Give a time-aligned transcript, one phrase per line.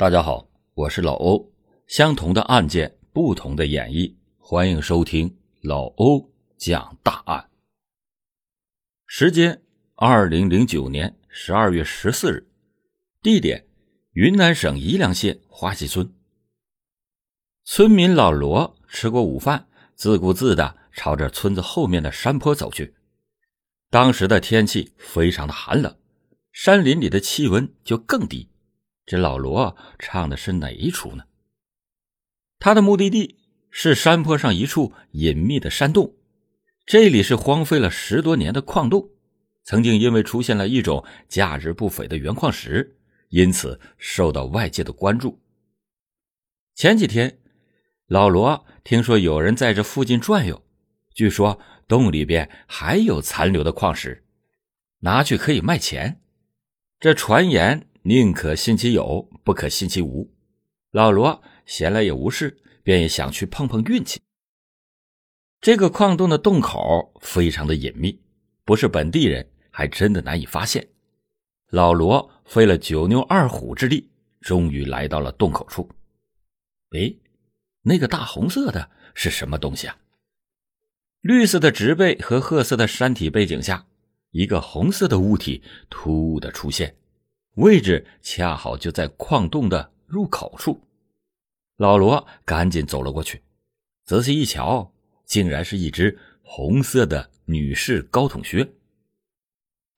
[0.00, 1.52] 大家好，我是老欧。
[1.86, 7.50] 相同的案件，不同的演绎，欢迎收听老欧讲大案。
[9.06, 9.60] 时间：
[9.96, 12.48] 二零零九年十二月十四日，
[13.20, 13.66] 地点：
[14.12, 16.10] 云南省宜良县花溪村。
[17.64, 22.94] 村民老罗吃过午饭，自顾自的朝着村子后面的山坡走去。
[23.90, 25.94] 当时的天气非常的寒冷，
[26.52, 28.49] 山林里的气温就更低。
[29.10, 31.24] 这老罗唱的是哪一出呢？
[32.60, 36.14] 他的目的地是山坡上一处隐秘的山洞，
[36.86, 39.10] 这里是荒废了十多年的矿洞，
[39.64, 42.98] 曾经因为出现了一种价值不菲的原矿石，
[43.30, 45.40] 因此受到外界的关注。
[46.76, 47.40] 前几天，
[48.06, 50.64] 老罗听说有人在这附近转悠，
[51.16, 54.24] 据说洞里边还有残留的矿石，
[55.00, 56.20] 拿去可以卖钱。
[57.00, 57.88] 这传言。
[58.02, 60.30] 宁可信其有，不可信其无。
[60.90, 64.20] 老罗闲来也无事，便也想去碰碰运气。
[65.60, 68.22] 这个矿洞的洞口非常的隐秘，
[68.64, 70.88] 不是本地人还真的难以发现。
[71.70, 75.88] 老罗费了九牛二虎之力，终于来到了洞口处。
[76.92, 77.14] 哎，
[77.82, 79.98] 那个大红色的是什么东西啊？
[81.20, 83.86] 绿色的植被和褐色的山体背景下，
[84.30, 86.96] 一个红色的物体突兀的出现。
[87.60, 90.80] 位置恰好就在矿洞的入口处，
[91.76, 93.42] 老罗赶紧走了过去，
[94.06, 94.90] 仔细一瞧，
[95.26, 98.66] 竟然是一只红色的女士高筒靴。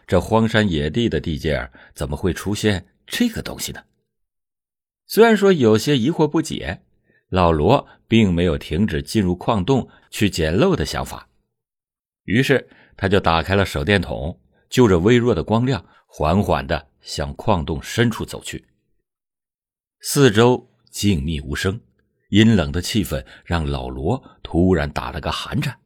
[0.09, 3.85] 这荒山野地的地界怎么会出现这个东西呢？
[5.07, 6.83] 虽然说有些疑惑不解，
[7.29, 11.29] 老罗并没有停止进入矿洞去捡漏的想法，
[12.25, 14.41] 于是他就打开了手电筒，
[14.73, 16.89] 就着微弱的光亮，缓缓的。
[17.03, 18.65] 向矿洞深处走去，
[20.03, 21.81] 四周静谧无声，
[22.29, 25.77] 阴冷的气氛让老罗突然打了个寒颤。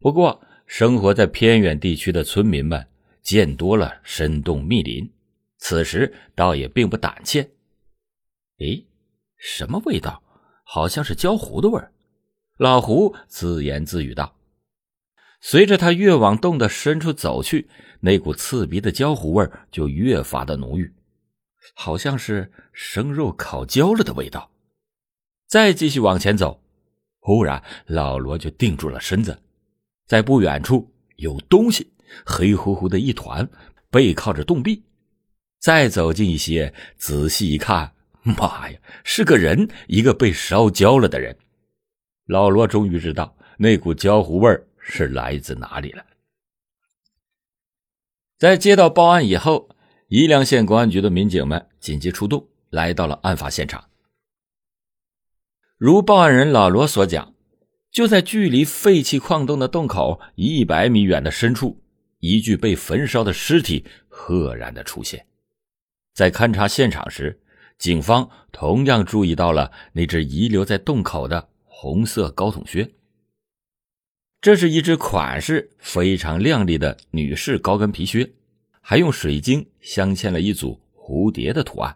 [0.00, 2.84] 不过，生活在偏远地区的村民们
[3.22, 5.08] 见多了深洞密林，
[5.58, 7.48] 此时倒也并不胆怯。
[8.58, 8.84] 诶，
[9.36, 10.20] 什么味道？
[10.64, 11.92] 好像是焦糊的味儿。
[12.56, 14.34] 老胡自言自语道。
[15.40, 17.68] 随着他越往洞的深处走去，
[18.00, 20.92] 那股刺鼻的焦糊味就越发的浓郁，
[21.74, 24.50] 好像是生肉烤焦了的味道。
[25.48, 26.62] 再继续往前走，
[27.18, 29.36] 忽然老罗就定住了身子，
[30.06, 31.90] 在不远处有东西，
[32.24, 33.48] 黑乎乎的一团，
[33.90, 34.82] 背靠着洞壁。
[35.58, 37.92] 再走近一些，仔细一看，
[38.22, 41.36] 妈呀，是个人，一个被烧焦了的人。
[42.26, 44.66] 老罗终于知道那股焦糊味儿。
[44.90, 46.04] 是来自哪里了？
[48.36, 49.70] 在接到报案以后，
[50.08, 53.88] 宜良县公安局的民警们紧急出动，来到了案发现场。
[55.78, 57.34] 如报案人老罗所讲，
[57.90, 61.82] 就在距离废弃矿洞的洞口一百米远的深处，
[62.18, 65.26] 一具被焚烧的尸体赫然的出现。
[66.12, 67.40] 在勘察现场时，
[67.78, 72.90] 警方同样注意到了那只遗留在洞口的红色高筒靴。
[74.40, 78.26] 这是一只款式非常靓丽的女士高跟皮靴，
[78.80, 81.94] 还用水晶镶嵌了一组蝴蝶的图案。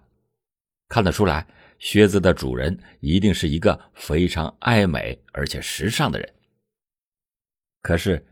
[0.89, 1.47] 看得出来，
[1.79, 6.35] 靴子的主人一定是一个非常爱美而且时尚的人。
[7.81, 8.23] 可是，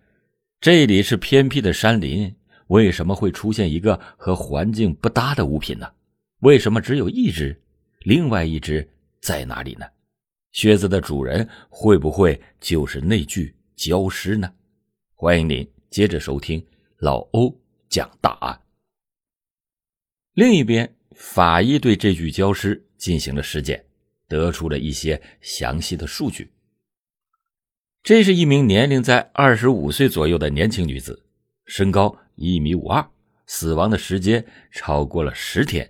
[0.61, 2.35] 这里是偏僻的山林，
[2.67, 5.91] 为什么会出现一个和环境不搭的物品呢？
[6.41, 7.59] 为什么只有一只？
[8.01, 8.87] 另外一只
[9.23, 9.87] 在哪里呢？
[10.53, 13.55] 靴子的主人会不会就是那具？
[13.77, 14.53] 焦尸呢？
[15.15, 16.65] 欢迎您接着收听
[16.99, 17.57] 老欧
[17.89, 18.61] 讲大案。
[20.35, 23.85] 另一边，法医对这具焦尸进行了尸检，
[24.27, 26.51] 得出了一些详细的数据。
[28.03, 31.25] 这是一名年龄在二十五岁左右的年轻女子，
[31.67, 33.09] 身高一米五二，
[33.47, 35.89] 死亡的时间超过了十天，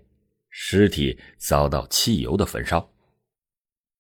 [0.51, 2.93] 尸体遭到汽油的焚烧。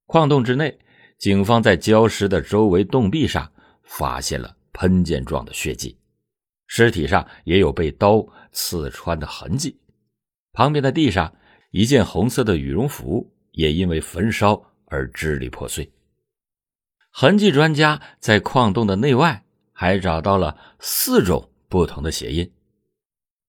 [0.04, 0.78] 矿洞之内，
[1.18, 3.50] 警方在焦尸的周围洞壁上。
[3.92, 5.98] 发现了喷溅状的血迹，
[6.66, 9.78] 尸体上也有被刀刺穿的痕迹。
[10.54, 11.36] 旁边的地上，
[11.72, 15.92] 一件红色的羽绒服也因为焚烧而支离破碎。
[17.10, 22.50] 痕迹专家在矿洞的内外还找到了四种不同的鞋印，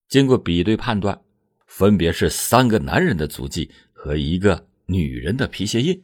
[0.09, 1.21] 经过比对判断，
[1.67, 6.03] 分别是三个男人的足迹和一个女人的皮鞋印，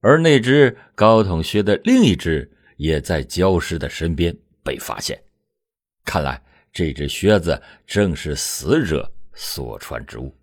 [0.00, 2.50] 而那只高筒靴的另一只。
[2.76, 5.22] 也在焦尸的身边被发现，
[6.04, 6.42] 看来
[6.72, 10.34] 这只靴子正是死者所穿之物。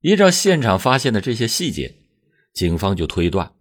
[0.00, 1.94] 依照现场发现的这些细节，
[2.52, 3.52] 警方就推断，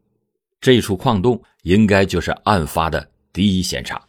[0.61, 4.07] 这处矿洞应该就是案发的第一现场。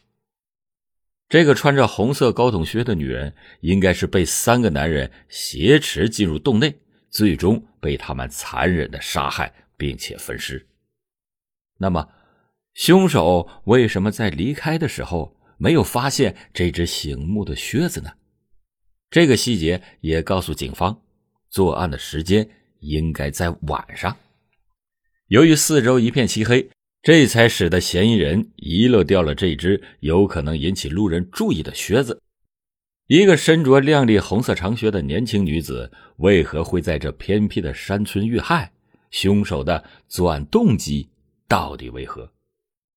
[1.29, 6.77] 这个穿着红色高筒靴的女人，应该是被三个男人挟持进入洞内，
[7.09, 10.67] 最终被他们残忍的杀害，并且分尸。
[11.79, 12.09] 那么，
[12.81, 18.11] 凶手为什么在离开的时候没有发现这只醒目的靴子呢？
[19.11, 20.99] 这个细节也告诉警方，
[21.51, 22.49] 作案的时间
[22.79, 24.17] 应该在晚上。
[25.27, 26.71] 由于四周一片漆黑。
[27.03, 32.21] 这才使得嫌疑人遗漏掉了这只有可能引起路人注意的靴子。
[33.07, 38.73] 一个身着亮丽红色长靴的年轻女子，为何会在这偏僻的山村遇害？
[39.11, 41.09] 凶手的作案动机
[41.49, 42.31] 到底为何？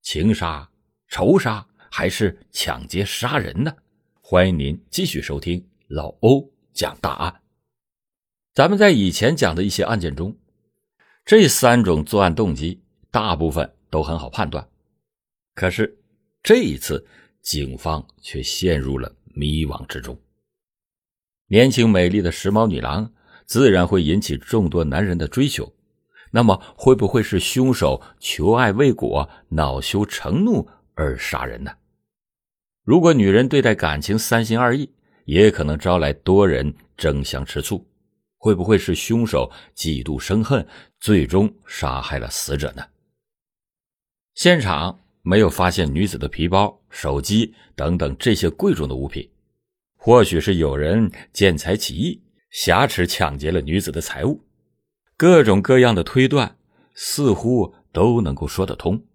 [0.03, 0.69] 情杀、
[1.07, 3.73] 仇杀还是抢劫杀人呢？
[4.21, 7.41] 欢迎您继续收听老欧讲大案。
[8.53, 10.37] 咱们在以前讲的一些案件中，
[11.25, 12.79] 这三种作案动机
[13.09, 13.73] 大部分。
[13.93, 14.67] 都很好判断，
[15.53, 15.99] 可是
[16.41, 17.05] 这一次
[17.43, 20.19] 警方却陷入了迷惘之中。
[21.45, 23.13] 年轻美丽的时髦女郎
[23.45, 25.71] 自然会引起众多男人的追求，
[26.35, 31.71] 那么会不会是凶手求爱未果、恼羞成怒而杀人呢？
[32.83, 34.89] 如果女人对待感情三心二意，
[35.25, 37.85] 也可能招来多人争相吃醋，
[38.37, 40.67] 会不会是凶手嫉妒生恨，
[40.99, 42.83] 最终杀害了死者呢？
[44.33, 49.29] 现场没有发现女子的皮包、手机等等这些贵重的物品，
[49.95, 52.19] 或许是有人见财起意，
[52.49, 54.41] 挟持抢劫了女子的财物。
[55.15, 56.57] 各种各样的推断
[56.93, 59.05] 似乎都能够说得通。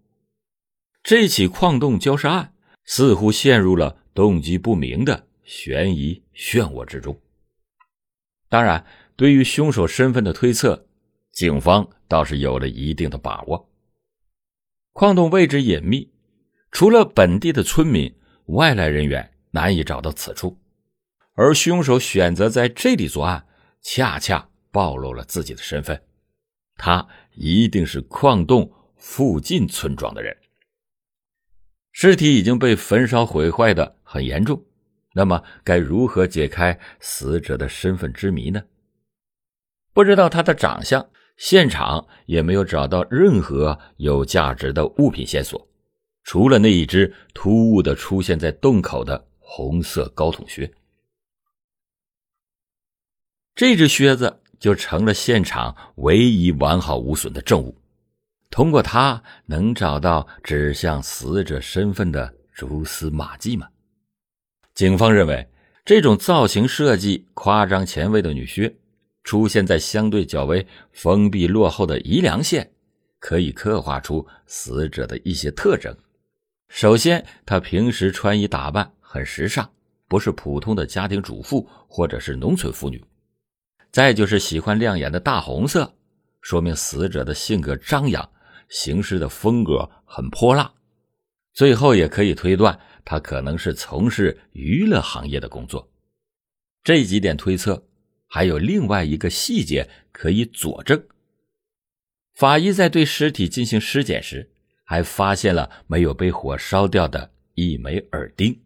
[1.02, 2.52] 这起矿洞交杀案
[2.84, 7.20] 似乎陷入了动机不明的悬疑漩涡之中。
[8.48, 8.84] 当然，
[9.16, 10.86] 对于凶手身份的推测，
[11.32, 13.70] 警方倒是有了一定的把握。
[14.92, 16.10] 矿洞位置隐秘，
[16.70, 18.14] 除了本地的村民，
[18.46, 20.58] 外来人员难以找到此处。
[21.34, 23.46] 而凶手选择在这里作案，
[23.82, 26.00] 恰恰暴露了自己的身份。
[26.76, 30.36] 他一定是矿洞附近村庄的人。
[31.92, 34.64] 尸体已经被焚烧毁坏的很严重，
[35.14, 38.62] 那么该如何解开死者的身份之谜呢？
[39.92, 41.10] 不知道他的长相。
[41.36, 45.68] 现场也没有找到任何有价值的物品线索，
[46.24, 50.68] 除了那一只突兀的出现在洞口的红色高筒靴。
[53.54, 57.76] 这只靴子就成了现场唯一完好无损的证物。
[58.50, 63.68] 通过它，能找到指向死者身份的蛛丝马迹吗？
[64.74, 65.46] 警方认为，
[65.84, 68.74] 这种造型设计夸张前卫的女靴。
[69.24, 72.70] 出现在相对较为封闭落后的宜良县，
[73.18, 75.94] 可以刻画出死者的一些特征。
[76.68, 79.68] 首先，她平时穿衣打扮很时尚，
[80.06, 83.04] 不是普通的家庭主妇或者是农村妇女。
[83.90, 85.94] 再就是喜欢亮眼的大红色，
[86.40, 88.30] 说明死者的性格张扬，
[88.68, 90.72] 行事的风格很泼辣。
[91.52, 95.90] 最后，也可以推断他可能是从事娱乐行业的工作。
[96.84, 97.84] 这几点推测。
[98.30, 101.02] 还有另外一个细节可以佐证。
[102.34, 104.50] 法医在对尸体进行尸检时，
[104.84, 108.60] 还发现了没有被火烧掉的一枚耳钉。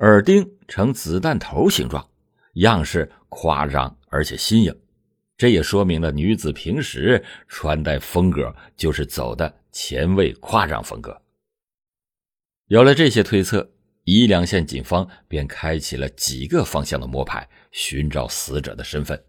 [0.00, 2.06] 耳钉呈子弹头形状，
[2.56, 4.74] 样式夸张而且新颖，
[5.36, 11.20] 这也说明了女子平时穿戴风格就是走的前卫夸张风格。
[12.68, 13.70] 有了这些推测。
[14.08, 19.20] 宜良县警方便开启了几个方向的摸排，寻找死者的身份。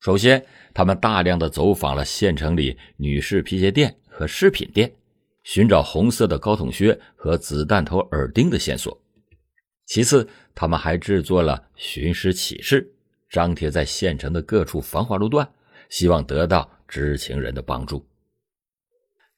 [0.00, 0.44] 首先，
[0.74, 4.92] 他们大量的走访了县城里女士皮鞋店和饰品店，
[5.44, 9.00] 寻找红色的高筒靴和子弹头耳钉的线索。
[9.92, 12.94] 其次，他们还制作了寻尸启事，
[13.28, 15.46] 张贴在县城的各处繁华路段，
[15.90, 18.02] 希望得到知情人的帮助。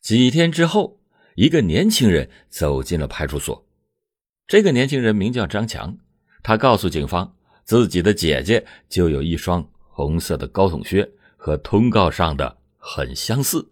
[0.01, 1.01] 几天之后，
[1.35, 3.67] 一个年轻人走进了派出所。
[4.47, 5.99] 这个年轻人名叫张强，
[6.41, 7.35] 他告诉警方，
[7.65, 13.69] 自己的姐姐就有一双红色的高筒靴，和通告上的很相似。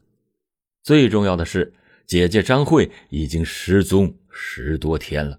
[0.83, 1.73] 最重要的是，
[2.09, 5.39] 姐姐张慧已经失踪十多天了。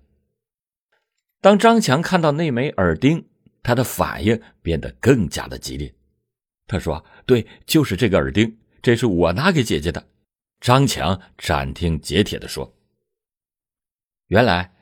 [1.43, 3.25] 当张强看到那枚耳钉，
[3.61, 5.93] 他的反应变得更加的激烈。
[6.67, 10.07] 他说：“对，就是这个耳钉，这是我拿给姐姐的。”
[10.61, 12.73] 张强斩钉截铁地说
[14.27, 14.73] ：“原来。”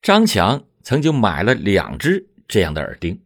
[0.00, 3.20] 张强曾经买了两只这样的耳钉，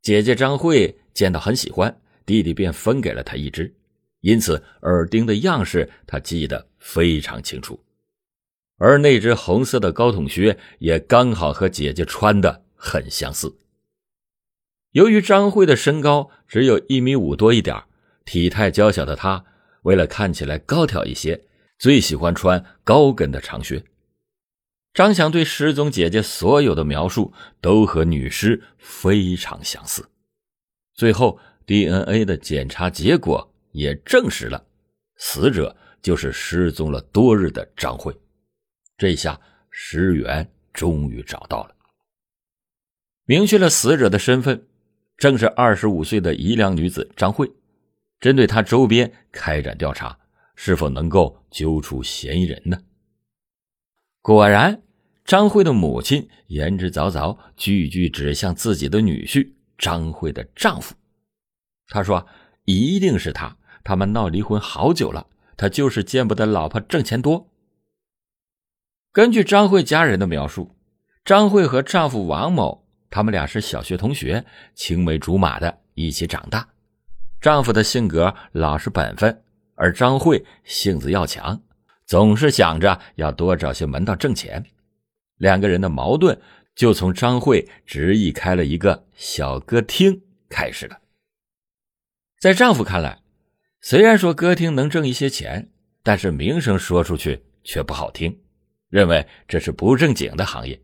[0.00, 3.74] 姐姐张慧见到很喜欢，弟弟便分给了他一只，
[4.20, 7.78] 因此耳钉的样式他记得非常清楚。
[8.84, 13.56] 而那只红色的高筒靴也刚好和姐姐穿的很相似。
[14.90, 17.84] 由于张慧的身高只有一米五多一点，
[18.24, 19.44] 体态娇小的她，
[19.82, 21.44] 为了看起来高挑一些，
[21.78, 23.84] 最喜欢穿高跟的长靴。
[24.92, 30.08] 张强对失踪姐姐所有的描述都和女尸非常相似，
[30.92, 34.66] 最后 DNA 的检查结果也证实了，
[35.18, 38.12] 死者就是失踪了多日的张慧。
[39.02, 41.74] 这下石原终于找到了，
[43.24, 44.68] 明确了死者的身份，
[45.16, 47.50] 正是二十五岁的宜良女子张慧。
[48.20, 50.16] 针对她周边开展调查，
[50.54, 52.78] 是否能够揪出嫌疑人呢？
[54.20, 54.80] 果然，
[55.24, 60.94] 张慧的母亲言之凿凿，句句指向自己的女婿张慧的丈夫。
[61.88, 62.24] 他说
[62.66, 67.48] ：“一定是他，他们闹离婚好久了，他就是见不得老婆挣钱多。”
[69.12, 70.74] 根据张慧家人的描述，
[71.22, 74.42] 张慧和丈夫王某，他们俩是小学同学，
[74.74, 76.66] 青梅竹马的一起长大。
[77.38, 81.60] 丈夫的性格老实本分，而张慧性子要强。
[82.06, 84.64] 总是想着要多找些门道挣钱，
[85.36, 86.40] 两个人的矛盾
[86.74, 90.98] 就从张慧执意开了一个小歌厅开始了。
[92.40, 93.20] 在丈夫看来，
[93.82, 95.70] 虽然说歌厅能挣一些钱，
[96.02, 98.41] 但是名声说出去却不好听，
[98.92, 100.78] 认为这是不正经的行业。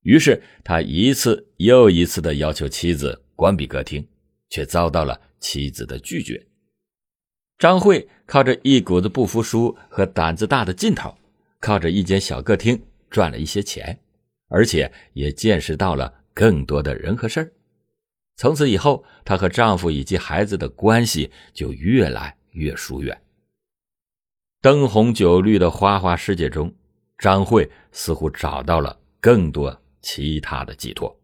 [0.00, 4.06] 于是他一次又一次的要求妻子关闭歌厅，
[4.48, 6.42] 却遭到了妻子的拒绝。
[7.58, 11.14] 张慧靠着一股子不服输和胆子大的劲头，
[11.60, 13.98] 靠着一间小歌厅赚了一些钱，
[14.48, 17.52] 而且也见识到了更多的人和事儿。
[18.36, 23.20] 从此以后，她和丈夫以及孩子的关系就越来越疏远。
[24.62, 26.74] 灯红酒绿的花花世界中，
[27.18, 31.18] 张慧似乎找到了更多其他的寄托。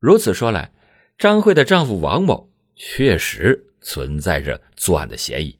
[0.00, 0.72] 如此说来，
[1.18, 3.70] 张慧的丈夫王某确实。
[3.86, 5.58] 存在着作案的嫌疑。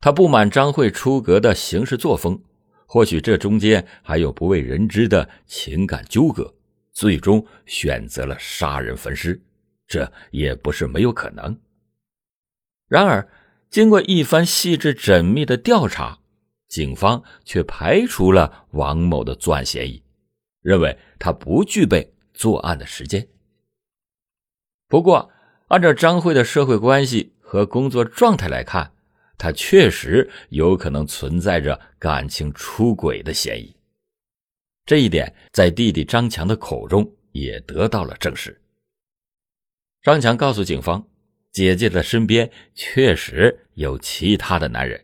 [0.00, 2.42] 他不满张慧出格的行事作风，
[2.84, 6.52] 或许这中间还有不为人知的情感纠葛，
[6.90, 9.40] 最终选择了杀人焚尸，
[9.86, 11.56] 这也不是没有可能。
[12.88, 13.28] 然而，
[13.70, 16.18] 经过一番细致缜密的调查，
[16.74, 20.02] 警方却排除了王某的作案嫌疑，
[20.60, 23.28] 认为他不具备作案的时间。
[24.88, 25.30] 不过，
[25.68, 28.92] 按照张慧的社会关系和工作状态来看，
[29.38, 33.76] 他确实有可能存在着感情出轨的嫌疑。
[34.84, 38.60] 这一点在弟弟张强的口中也得到了证实。
[40.02, 41.06] 张强告诉警方，
[41.52, 45.00] 姐姐的身边确实有其他的男人，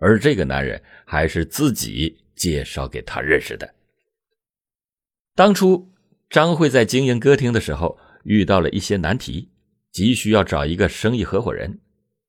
[0.00, 3.72] 而这个男人还是自己介绍给他认识的。
[5.36, 5.92] 当初
[6.28, 9.48] 张慧在经营歌厅的时候遇到了一些难题。
[9.92, 11.80] 急需要找一个生意合伙人，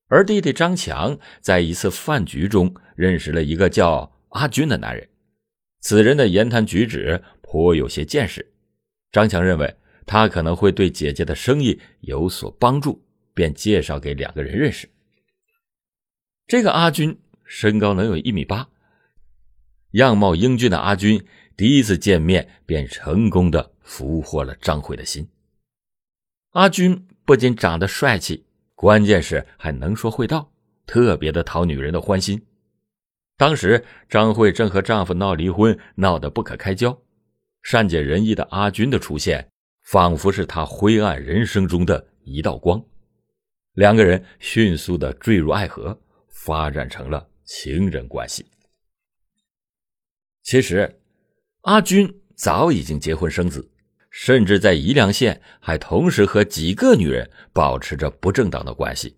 [0.08, 5.08] 而弟弟张强在一次饭局中认识了一个叫阿军的男人。
[5.78, 8.52] 此人的言谈举止颇有些见识，
[9.12, 13.00] 张强认为他可能会对姐姐的生意有所帮助，
[13.32, 14.88] 便介绍给两个人认识。
[16.48, 18.68] 这个阿军身高能有一米八，
[19.92, 21.24] 样貌英俊的阿军
[21.56, 25.28] 第一次见面便成功的俘获了张慧的心。
[26.50, 27.06] 阿军。
[27.24, 28.44] 不仅长得帅气，
[28.74, 30.50] 关键是还能说会道，
[30.86, 32.44] 特别的讨女人的欢心。
[33.36, 37.00] 当时张慧正和丈夫闹离婚，闹得不可开交，
[37.62, 39.48] 善解人意的阿军的出现，
[39.84, 42.84] 仿佛是她灰暗人生中的一道光。
[43.74, 45.96] 两个人迅速的坠入爱河，
[46.28, 48.46] 发展成了情人关系。
[50.42, 51.00] 其实，
[51.62, 53.68] 阿军早已经结婚生子。
[54.14, 59.16] 甚至在宜良县还同时和几个女人保持着不正当的关系，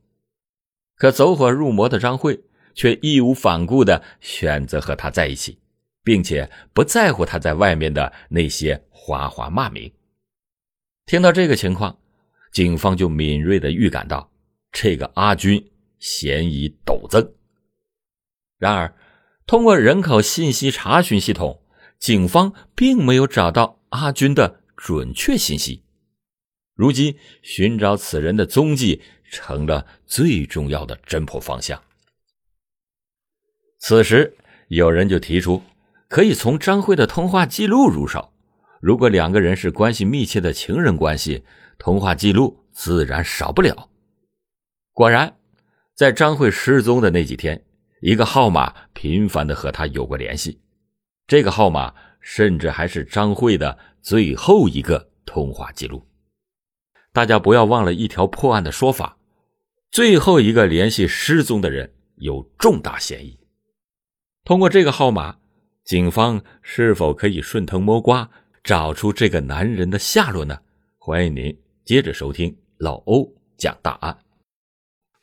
[0.94, 2.40] 可走火入魔的张慧
[2.76, 5.58] 却义无反顾的选择和他在一起，
[6.04, 9.92] 并且不在乎他在外面的那些花花骂名。
[11.06, 11.98] 听到这个情况，
[12.52, 14.30] 警方就敏锐的预感到
[14.70, 17.33] 这个阿军嫌疑陡增。
[18.58, 18.94] 然而，
[19.46, 21.62] 通过人口信息查询系统，
[21.98, 24.60] 警方并没有找到阿军的。
[24.76, 25.82] 准确信息，
[26.74, 31.80] 如今寻找此人的踪迹成了最重要的侦破方向。
[33.78, 34.36] 此时，
[34.68, 35.62] 有人就提出，
[36.08, 38.32] 可以从张慧的通话记录入手。
[38.82, 41.44] 如果两个人是关系密切的情人关系，
[41.78, 43.88] 通话记录自然少不了。
[44.92, 45.34] 果然，
[45.94, 47.64] 在张慧失踪的那几天，
[48.04, 50.60] 一个号码频繁的和他有过联系，
[51.26, 56.06] 这个号码甚至还是张慧的最后一个通话记录。
[57.14, 59.16] 大家不要忘了一条破案的说法：
[59.90, 63.38] 最后一个联系失踪的人有重大嫌疑。
[64.44, 65.38] 通过这个号码，
[65.82, 68.28] 警方是否可以顺藤摸瓜
[68.62, 70.60] 找出这个男人的下落呢？
[70.98, 74.18] 欢迎您接着收听老欧讲大案。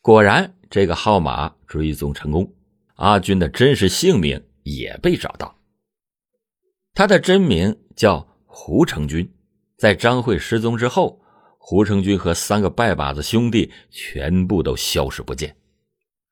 [0.02, 2.52] 果然，这个号码追踪成功，
[3.02, 5.60] 阿军的真实姓名也被找到。
[6.94, 9.28] 他的真名叫胡成军。
[9.76, 11.20] 在张慧失踪之后，
[11.58, 15.56] 胡成军和三个拜把子兄弟全部都消失不见。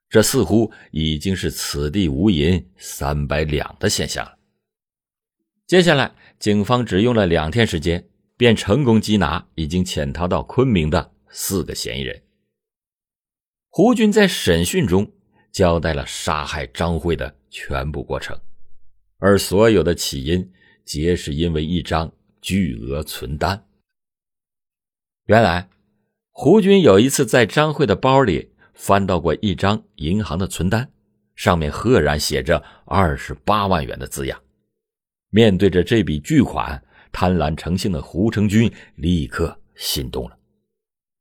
[0.10, 4.38] 这似乎已经是此地无银三百两的现象了。
[5.66, 8.08] 接下来，警方只用了两天时间，
[8.38, 12.22] 便成功缉拿已经潜逃到昆明的四个嫌疑人。
[13.70, 15.12] 胡军在审讯中
[15.60, 18.40] 交代了杀害张慧的全部过程，
[19.18, 20.50] 而所有的起因
[20.86, 23.62] 皆是因为一张巨额存单。
[25.26, 25.68] 原来，
[26.32, 30.90] 胡军有一次在张慧的包里翻到过一张银行的存单，
[31.36, 34.42] 上面赫然写着二十八万元的字样。
[35.30, 40.39] 面对着这笔巨款，贪婪成性的胡成军立刻心动了。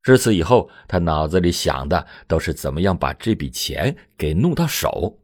[0.04, 5.18] 自此以后，他脑子里想的都是怎么样把这笔钱给弄到手。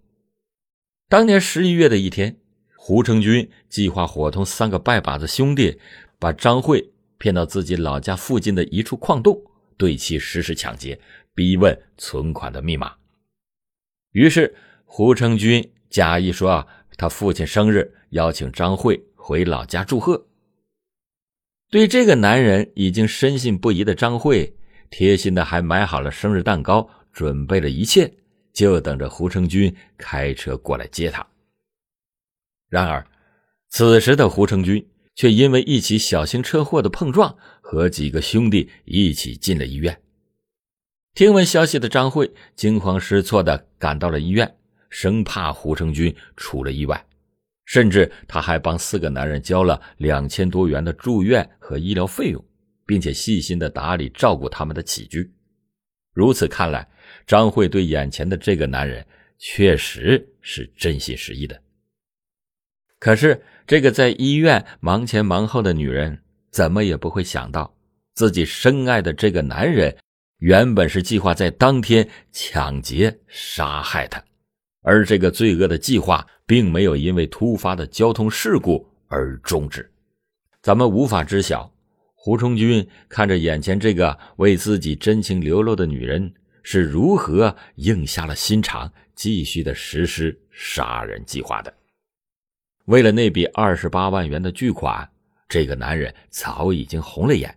[1.08, 2.36] 当年十一月的一天，
[2.76, 5.80] 胡成军计划伙同三个拜把子兄弟，
[6.18, 9.42] 把张慧骗到自己老家附近的一处矿洞，
[9.78, 11.00] 对其实施抢劫，
[11.34, 12.96] 逼问存款的密码。
[14.10, 14.54] 于是，
[14.84, 16.66] 胡成军假意说啊，
[16.98, 20.26] 他父亲生日，邀请张慧回老家祝贺。
[21.70, 24.56] 对这个男人已经深信不疑的张慧。
[24.96, 28.08] 贴心的还买好了生日蛋糕，准备了一切，
[28.52, 31.26] 就等着胡成军开车过来接他。
[32.68, 33.04] 然而，
[33.70, 40.00] 此时的胡成军却因为一起小型车祸的碰撞，和几个兄弟一起进了医院。
[41.12, 44.56] 听闻消息的张慧惊慌失措的赶到了医院，
[44.90, 47.04] 生怕胡成军出了意外，
[47.64, 52.44] 甚至他还帮四个男人交了两千多元的住院和医疗费用。
[52.86, 55.32] 并且细心的打理照顾他们的起居，
[56.12, 56.88] 如此看来，
[57.26, 59.06] 张慧对眼前的这个男人
[59.38, 61.60] 确实是真心实意的。
[62.98, 67.76] 可是，这个在医院忙前忙后的女人，怎么也不会想到，
[68.14, 69.94] 自己深爱的这个男人，
[70.38, 74.24] 原本是计划在当天抢劫杀害她，
[74.82, 79.90] 而这个罪恶的计划，并没有因为突发的交通事故而终止。
[80.62, 81.73] 咱们无法知晓。
[82.24, 86.32] 胡成军看着眼前这个为自己真情流露的女人，
[86.62, 91.70] 是如何硬下了心肠，继续的实施杀人计划的。
[92.86, 95.06] 为了那笔二十八万元的巨款，
[95.50, 97.54] 这个男人早已经红了眼。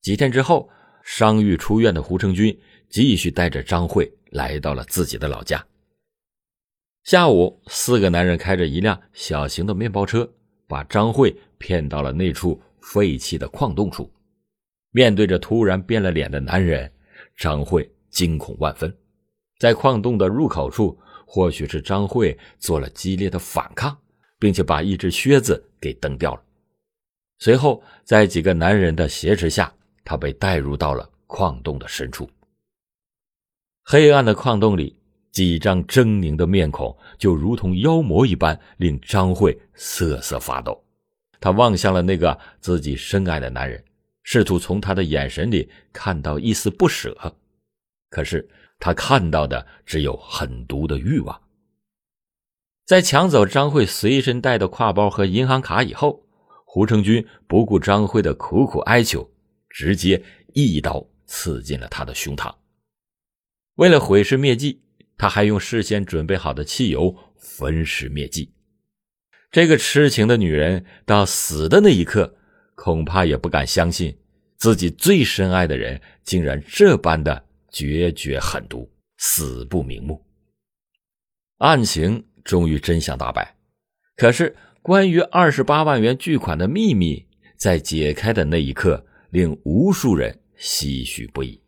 [0.00, 0.70] 几天之后，
[1.02, 2.56] 伤愈出院的胡成军
[2.88, 5.66] 继续带着张慧来到了自己的老家。
[7.02, 10.32] 下午，四个男人开着一辆小型的面包车，
[10.68, 12.62] 把张慧骗到了那处。
[12.82, 14.10] 废弃的矿洞处，
[14.90, 16.90] 面对着突然变了脸的男人，
[17.36, 18.94] 张慧惊恐万分。
[19.58, 23.96] 在矿洞的入口处，或许是张慧做了激烈的反抗，
[24.38, 26.42] 并且把一只靴子给蹬掉了。
[27.38, 29.72] 随后，在几个男人的挟持下，
[30.04, 32.28] 他被带入到了矿洞的深处。
[33.84, 34.96] 黑暗的矿洞里，
[35.30, 40.82] 几张狰狞的面孔就如同妖魔一般，令张慧瑟瑟发抖。
[41.40, 43.82] 他望向了那个自己深爱的男人，
[44.22, 47.34] 试图从他的眼神里看到一丝不舍，
[48.10, 48.48] 可是
[48.78, 51.40] 他看到的只有狠毒的欲望。
[52.84, 56.26] 在抢走张慧随身带的挎包和银行卡以后，
[56.66, 59.30] 胡成军不顾张慧的苦苦哀求，
[59.68, 60.22] 直接
[60.52, 62.54] 一刀刺进了他的胸膛。
[63.76, 64.82] 为了毁尸灭迹，
[65.16, 68.52] 他还用事先准备好的汽油焚尸灭迹。
[69.50, 72.36] 这个痴情的女人到死的那一刻，
[72.76, 74.16] 恐怕也不敢相信
[74.56, 80.24] 自己最深爱的人竟然这般的决绝狠毒，死不瞑目。
[81.58, 83.56] 案情终于真相大白，
[84.14, 91.60] 可是关于二十八万元巨款的秘密，在解开的那一刻，令无数人唏嘘不已。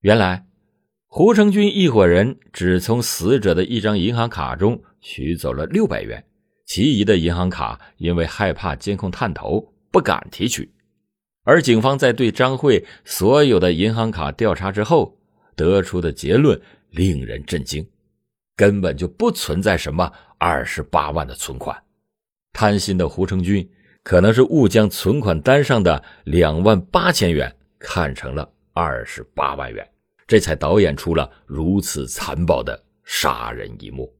[0.00, 0.46] 原来，
[1.06, 6.24] 胡成军一伙人只从死者的一张银行卡中取走了六百元。
[6.66, 10.70] 其余的银行卡因为害怕监控探头，不敢提取，
[11.44, 15.16] 而警方在对张慧所有的银行卡调查之后，
[15.54, 17.88] 得出的结论令人震惊：
[18.56, 21.80] 根本就不存在什么二十八万的存款。
[22.52, 23.68] 贪心的胡成军
[24.02, 29.88] 可能是误将存款单上的两万八千元看成了二十八万元，
[30.26, 34.12] 这才导演出了如此残暴的杀人一幕。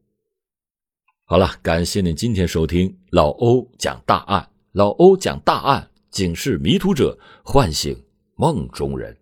[1.28, 4.48] 好了，感谢您今天收听老欧讲大案。
[4.70, 8.00] 老欧讲大案，警示迷途者，唤醒
[8.36, 9.16] 梦中人。